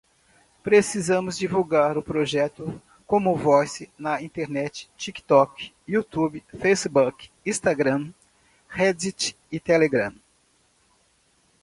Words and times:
Precisamos 0.63 1.37
divulgar 1.37 1.95
o 1.95 2.01
projeto 2.01 2.81
commonvoice 3.05 3.87
na 3.99 4.19
internet, 4.19 4.89
tiktok, 4.97 5.71
youtube, 5.87 6.43
facebook, 6.59 7.29
instagram, 7.45 8.11
reddit, 8.67 9.37
telegram 9.63 10.15